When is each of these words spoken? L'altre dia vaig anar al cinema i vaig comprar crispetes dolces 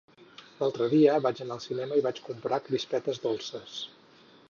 L'altre 0.61 0.87
dia 0.93 1.17
vaig 1.27 1.43
anar 1.45 1.55
al 1.59 1.63
cinema 1.67 2.01
i 2.01 2.05
vaig 2.09 2.25
comprar 2.31 2.63
crispetes 2.71 3.25
dolces 3.31 3.79